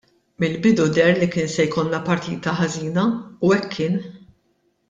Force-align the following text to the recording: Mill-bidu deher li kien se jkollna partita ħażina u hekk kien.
Mill-bidu 0.43 0.85
deher 0.95 1.19
li 1.19 1.27
kien 1.35 1.51
se 1.57 1.67
jkollna 1.67 2.01
partita 2.09 2.57
ħażina 2.63 3.07
u 3.47 3.53
hekk 3.57 3.73
kien. 3.77 4.03